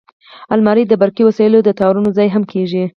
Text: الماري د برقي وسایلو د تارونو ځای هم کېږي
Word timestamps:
الماري 0.53 0.83
د 0.87 0.93
برقي 1.01 1.23
وسایلو 1.25 1.59
د 1.63 1.69
تارونو 1.79 2.09
ځای 2.17 2.27
هم 2.35 2.43
کېږي 2.51 2.83